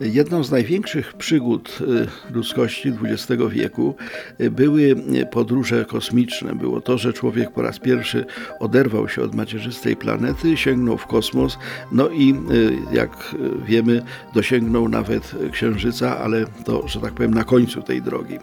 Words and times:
Jedną 0.00 0.44
z 0.44 0.50
największych 0.50 1.12
przygód 1.12 1.78
y, 2.30 2.34
ludzkości 2.34 2.92
XX 3.02 3.42
wieku 3.50 3.94
y, 4.40 4.50
były 4.50 4.96
podróże 5.30 5.84
kosmiczne. 5.84 6.54
Było 6.54 6.80
to, 6.80 6.98
że 6.98 7.12
człowiek 7.12 7.50
po 7.50 7.62
raz 7.62 7.78
pierwszy 7.78 8.24
oderwał 8.60 9.08
się 9.08 9.22
od 9.22 9.34
macierzystej 9.34 9.96
planety, 9.96 10.56
sięgnął 10.56 10.98
w 10.98 11.06
kosmos, 11.06 11.58
no 11.92 12.08
i 12.08 12.34
y, 12.52 12.76
jak 12.92 13.34
wiemy, 13.66 14.02
dosięgnął 14.34 14.88
nawet 14.88 15.34
Księżyca, 15.52 16.18
ale 16.18 16.44
to, 16.64 16.88
że 16.88 17.00
tak 17.00 17.12
powiem, 17.12 17.34
na 17.34 17.44
końcu 17.44 17.82
tej 17.82 18.02
drogi. 18.02 18.38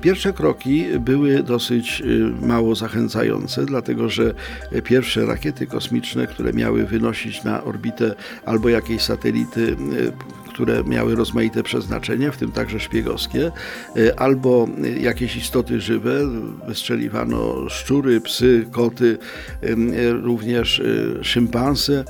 Pierwsze 0.00 0.32
kroki 0.32 0.84
były 1.00 1.42
dosyć 1.42 2.02
mało 2.40 2.74
zachęcające, 2.74 3.66
dlatego 3.66 4.08
że 4.08 4.34
pierwsze 4.84 5.26
rakiety 5.26 5.66
kosmiczne, 5.66 6.26
które 6.26 6.52
miały 6.52 6.86
wynosić 6.86 7.44
na 7.44 7.64
orbitę 7.64 8.14
albo 8.44 8.68
jakieś 8.68 9.02
satelity, 9.02 9.76
które 10.52 10.84
miały 10.84 11.14
rozmaite 11.14 11.62
przeznaczenia, 11.62 12.32
w 12.32 12.36
tym 12.36 12.52
także 12.52 12.80
szpiegowskie, 12.80 13.52
e, 13.96 14.20
albo 14.20 14.68
jakieś 15.00 15.36
istoty 15.36 15.80
żywe, 15.80 16.20
wystrzeliwano 16.68 17.68
szczury, 17.68 18.20
psy, 18.20 18.66
koty, 18.70 19.18
e, 19.62 20.12
również 20.12 20.80
e, 20.80 21.24
szympanse. 21.24 22.04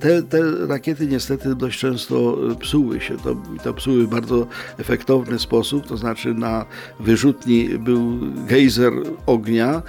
Te, 0.00 0.22
te 0.22 0.66
rakiety 0.66 1.06
niestety 1.06 1.54
dość 1.54 1.78
często 1.78 2.38
psuły 2.60 3.00
się. 3.00 3.16
To, 3.16 3.36
to 3.64 3.74
psuły 3.74 4.06
w 4.06 4.10
bardzo 4.10 4.46
efektowny 4.78 5.38
sposób, 5.38 5.86
to 5.86 5.96
znaczy 5.96 6.34
na 6.34 6.66
wyrzutni 7.00 7.68
był 7.78 8.18
gejzer 8.46 8.92
ognia, 9.26 9.82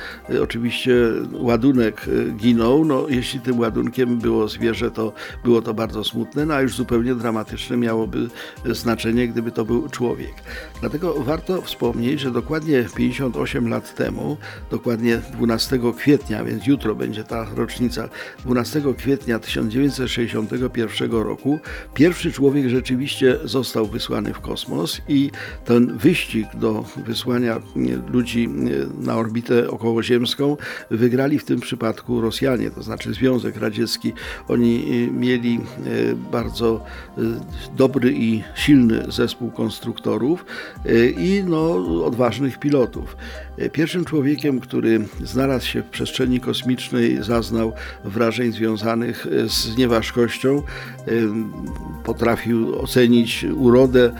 oczywiście 0.43 0.95
ładunek 1.33 2.05
ginął, 2.37 2.85
no 2.85 3.05
jeśli 3.09 3.39
tym 3.39 3.59
ładunkiem 3.59 4.17
było 4.17 4.47
zwierzę, 4.47 4.91
to 4.91 5.13
było 5.43 5.61
to 5.61 5.73
bardzo 5.73 6.03
smutne, 6.03 6.45
no 6.45 6.53
a 6.53 6.61
już 6.61 6.75
zupełnie 6.75 7.15
dramatyczne 7.15 7.68
miałoby 7.77 8.27
znaczenie, 8.65 9.27
gdyby 9.27 9.51
to 9.51 9.65
był 9.65 9.89
człowiek. 9.89 10.33
Dlatego 10.79 11.13
warto 11.23 11.61
wspomnieć, 11.61 12.19
że 12.19 12.31
dokładnie 12.31 12.85
58 12.95 13.69
lat 13.69 13.95
temu, 13.95 14.37
dokładnie 14.71 15.21
12 15.33 15.79
kwietnia, 15.97 16.43
więc 16.43 16.67
jutro 16.67 16.95
będzie 16.95 17.23
ta 17.23 17.47
rocznica, 17.55 18.09
12 18.45 18.81
kwietnia 18.97 19.39
1961 19.39 21.11
roku, 21.11 21.59
pierwszy 21.93 22.31
człowiek 22.31 22.69
rzeczywiście 22.69 23.37
został 23.43 23.85
wysłany 23.85 24.33
w 24.33 24.39
kosmos 24.39 25.01
i 25.07 25.31
ten 25.65 25.97
wyścig 25.97 26.47
do 26.55 26.85
wysłania 27.05 27.61
ludzi 28.13 28.49
na 28.99 29.17
orbitę 29.17 29.69
okołoziemską 29.69 30.57
wygrali 30.91 31.39
w 31.39 31.45
tym 31.45 31.59
przypadku 31.59 32.21
Rosjanie, 32.21 32.71
to 32.71 32.83
znaczy 32.83 33.13
Związek 33.13 33.57
Radziecki. 33.57 34.13
Oni 34.47 35.09
mieli 35.11 35.59
e, 35.59 36.15
bardzo 36.15 36.85
e, 37.17 37.21
dobry 37.75 38.13
i 38.13 38.43
silny 38.55 39.11
zespół 39.11 39.51
konstruktorów 39.51 40.45
e, 40.85 41.09
i 41.09 41.43
no, 41.43 41.75
odważnych 42.05 42.59
pilotów. 42.59 43.17
E, 43.57 43.69
pierwszym 43.69 44.05
człowiekiem, 44.05 44.59
który 44.59 45.05
znalazł 45.23 45.65
się 45.65 45.81
w 45.81 45.89
przestrzeni 45.89 46.39
kosmicznej, 46.39 47.23
zaznał 47.23 47.73
wrażeń 48.03 48.51
związanych 48.51 49.27
e, 49.27 49.49
z 49.49 49.77
nieważkością, 49.77 50.63
potrafił 52.13 52.79
ocenić 52.79 53.45
urodę 53.55 54.11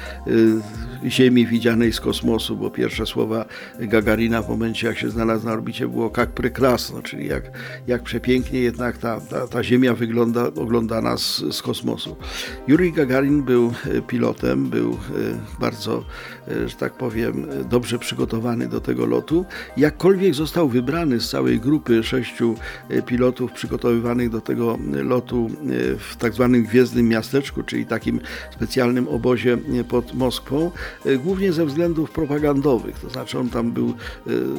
Ziemi 1.07 1.47
widzianej 1.47 1.93
z 1.93 1.99
kosmosu, 1.99 2.57
bo 2.57 2.69
pierwsze 2.69 3.05
słowa 3.05 3.45
Gagarina 3.79 4.41
w 4.41 4.49
momencie, 4.49 4.87
jak 4.87 4.97
się 4.97 5.09
znalazł 5.09 5.45
na 5.45 5.51
orbicie, 5.51 5.87
było 5.87 6.11
jak 6.17 6.29
prekrasno, 6.29 7.01
czyli 7.01 7.27
jak, 7.27 7.43
jak 7.87 8.03
przepięknie 8.03 8.59
jednak 8.59 8.97
ta, 8.97 9.21
ta, 9.21 9.47
ta 9.47 9.63
Ziemia 9.63 9.93
wygląda, 9.93 10.45
oglądana 10.45 11.17
z, 11.17 11.43
z 11.51 11.61
kosmosu. 11.61 12.15
Jurij 12.67 12.93
Gagarin 12.93 13.43
był 13.43 13.73
e, 13.85 14.01
pilotem, 14.01 14.69
był 14.69 14.91
e, 14.91 14.95
bardzo, 15.59 16.03
że 16.65 16.75
tak 16.75 16.93
powiem, 16.93 17.47
dobrze 17.69 17.99
przygotowany 17.99 18.67
do 18.67 18.81
tego 18.81 19.05
lotu. 19.05 19.45
Jakkolwiek 19.77 20.33
został 20.35 20.69
wybrany 20.69 21.19
z 21.19 21.29
całej 21.29 21.59
grupy 21.59 22.03
sześciu 22.03 22.55
pilotów 23.05 23.51
przygotowywanych 23.51 24.29
do 24.29 24.41
tego 24.41 24.77
lotu 25.03 25.49
w 25.99 26.15
tak 26.15 26.33
zwanym 26.33 26.63
Gwiezdnym 26.63 27.07
Miasteczku, 27.07 27.63
czyli 27.63 27.78
takim 27.85 28.19
specjalnym 28.55 29.07
obozie 29.07 29.57
pod 29.89 30.13
Moskwą, 30.13 30.71
E, 31.05 31.17
głównie 31.17 31.53
ze 31.53 31.65
względów 31.65 32.11
propagandowych. 32.11 32.99
To 32.99 33.09
znaczy 33.09 33.39
on 33.39 33.49
tam 33.49 33.71
był 33.71 33.93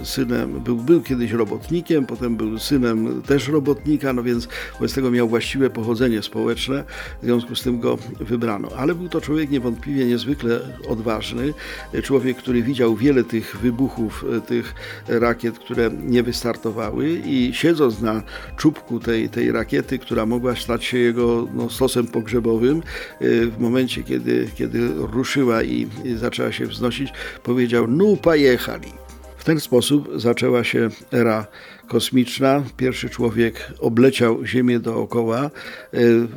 e, 0.00 0.04
synem, 0.04 0.60
był, 0.60 0.76
był 0.76 1.02
kiedyś 1.02 1.32
robotnikiem, 1.32 2.06
potem 2.06 2.36
był 2.36 2.58
synem 2.58 3.22
też 3.22 3.48
robotnika, 3.48 4.12
no 4.12 4.22
więc 4.22 4.48
wobec 4.72 4.94
tego 4.94 5.10
miał 5.10 5.28
właściwe 5.28 5.70
pochodzenie 5.70 6.22
społeczne, 6.22 6.84
w 7.22 7.24
związku 7.24 7.56
z 7.56 7.62
tym 7.62 7.80
go 7.80 7.98
wybrano. 8.20 8.68
Ale 8.76 8.94
był 8.94 9.08
to 9.08 9.20
człowiek 9.20 9.50
niewątpliwie 9.50 10.04
niezwykle 10.04 10.60
odważny, 10.88 11.54
e, 11.92 12.02
człowiek, 12.02 12.36
który 12.36 12.62
widział 12.62 12.96
wiele 12.96 13.24
tych 13.24 13.56
wybuchów, 13.56 14.24
tych 14.46 14.74
rakiet, 15.08 15.58
które 15.58 15.90
nie 16.02 16.22
wystartowały 16.22 17.20
i 17.24 17.50
siedząc 17.54 18.00
na 18.00 18.22
czubku 18.56 19.00
tej, 19.00 19.28
tej 19.28 19.52
rakiety, 19.52 19.98
która 19.98 20.26
mogła 20.26 20.56
stać 20.56 20.84
się 20.84 20.98
jego 20.98 21.48
no, 21.54 21.70
stosem 21.70 22.06
pogrzebowym, 22.06 22.82
w 23.20 23.56
momencie, 23.58 24.02
kiedy, 24.02 24.48
kiedy 24.54 24.88
ruszyła 24.96 25.62
i 25.62 25.88
zaczęła 26.16 26.52
się 26.52 26.66
wznosić, 26.66 27.12
powiedział: 27.42 27.86
No, 27.88 28.16
pojechali. 28.16 28.92
W 29.36 29.44
ten 29.44 29.60
sposób 29.60 30.08
zaczęła 30.16 30.64
się 30.64 30.88
era 31.12 31.46
kosmiczna. 31.90 32.62
Pierwszy 32.76 33.08
człowiek 33.08 33.72
obleciał 33.78 34.46
Ziemię 34.46 34.78
dookoła, 34.80 35.40
e, 35.40 35.50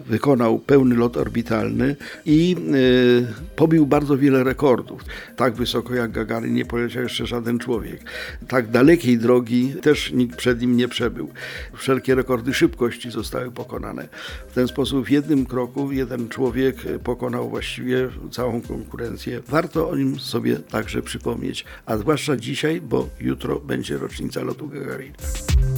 wykonał 0.07 0.59
pełny 0.59 0.95
lot 0.95 1.17
orbitalny 1.17 1.95
i 2.25 2.55
e, 2.55 3.55
pobił 3.55 3.85
bardzo 3.85 4.17
wiele 4.17 4.43
rekordów. 4.43 5.01
Tak 5.35 5.53
wysoko 5.53 5.95
jak 5.95 6.11
Gagarin 6.11 6.53
nie 6.53 6.65
poleciał 6.65 7.03
jeszcze 7.03 7.25
żaden 7.25 7.59
człowiek. 7.59 8.01
Tak 8.47 8.71
dalekiej 8.71 9.17
drogi 9.17 9.73
też 9.81 10.11
nikt 10.11 10.35
przed 10.35 10.61
nim 10.61 10.77
nie 10.77 10.87
przebył. 10.87 11.29
Wszelkie 11.73 12.15
rekordy 12.15 12.53
szybkości 12.53 13.11
zostały 13.11 13.51
pokonane. 13.51 14.07
W 14.49 14.53
ten 14.53 14.67
sposób 14.67 15.05
w 15.05 15.09
jednym 15.09 15.45
kroku 15.45 15.91
jeden 15.91 16.29
człowiek 16.29 16.75
pokonał 17.03 17.49
właściwie 17.49 18.09
całą 18.31 18.61
konkurencję. 18.61 19.41
Warto 19.47 19.89
o 19.89 19.95
nim 19.95 20.19
sobie 20.19 20.55
także 20.55 21.01
przypomnieć, 21.01 21.65
a 21.85 21.97
zwłaszcza 21.97 22.37
dzisiaj, 22.37 22.81
bo 22.81 23.09
jutro 23.19 23.59
będzie 23.59 23.97
rocznica 23.97 24.43
lotu 24.43 24.67
Gagarina. 24.67 25.42
Peace. 25.47 25.72